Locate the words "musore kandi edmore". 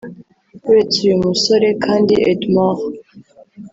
1.25-2.83